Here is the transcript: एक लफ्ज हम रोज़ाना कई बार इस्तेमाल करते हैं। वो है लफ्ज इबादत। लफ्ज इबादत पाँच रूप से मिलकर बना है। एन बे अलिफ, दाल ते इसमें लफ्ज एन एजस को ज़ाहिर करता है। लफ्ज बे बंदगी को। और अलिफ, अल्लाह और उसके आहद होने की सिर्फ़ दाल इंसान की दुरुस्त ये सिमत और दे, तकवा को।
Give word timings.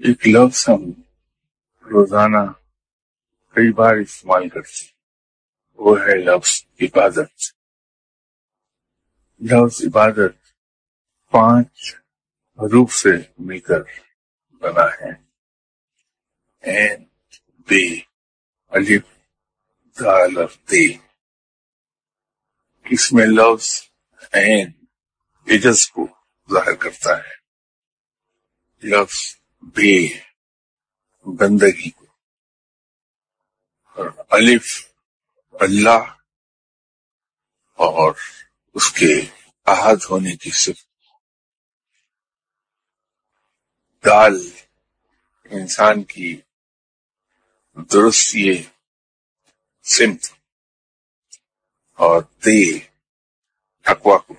एक 0.00 0.26
लफ्ज 0.26 0.64
हम 0.68 0.84
रोज़ाना 1.86 2.44
कई 3.56 3.70
बार 3.72 3.98
इस्तेमाल 3.98 4.48
करते 4.48 4.84
हैं। 4.84 4.92
वो 5.78 5.94
है 5.96 6.14
लफ्ज 6.18 6.64
इबादत। 6.82 7.52
लफ्ज 9.40 9.80
इबादत 9.84 10.36
पाँच 11.32 11.94
रूप 12.58 12.88
से 12.90 13.12
मिलकर 13.40 13.82
बना 14.62 14.88
है। 14.96 15.12
एन 16.64 17.06
बे 17.68 17.84
अलिफ, 18.72 19.04
दाल 19.96 20.46
ते 20.68 20.84
इसमें 22.86 23.24
लफ्ज 23.26 23.70
एन 24.32 24.74
एजस 25.48 25.86
को 25.94 26.06
ज़ाहिर 26.50 26.76
करता 26.82 27.16
है। 27.18 27.34
लफ्ज 28.82 29.22
बे 29.64 30.22
बंदगी 31.28 31.90
को। 31.90 32.06
और 33.96 34.26
अलिफ, 34.32 34.94
अल्लाह 35.62 36.02
और 37.78 38.16
उसके 38.74 39.26
आहद 39.72 40.02
होने 40.02 40.36
की 40.36 40.50
सिर्फ़ 40.50 40.84
दाल 44.04 44.52
इंसान 45.52 46.02
की 46.02 46.44
दुरुस्त 47.78 48.34
ये 48.36 48.70
सिमत 49.82 50.20
और 51.98 52.22
दे, 52.44 52.78
तकवा 53.84 54.16
को। 54.16 54.33